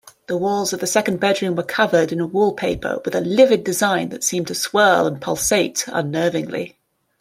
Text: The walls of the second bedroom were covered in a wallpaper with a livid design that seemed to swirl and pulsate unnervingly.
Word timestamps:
The 0.25 0.35
walls 0.35 0.73
of 0.73 0.79
the 0.79 0.87
second 0.87 1.19
bedroom 1.19 1.55
were 1.55 1.61
covered 1.61 2.11
in 2.11 2.19
a 2.19 2.25
wallpaper 2.25 2.99
with 3.05 3.13
a 3.13 3.21
livid 3.21 3.63
design 3.63 4.09
that 4.09 4.23
seemed 4.23 4.47
to 4.47 4.55
swirl 4.55 5.05
and 5.05 5.21
pulsate 5.21 5.85
unnervingly. 5.85 6.75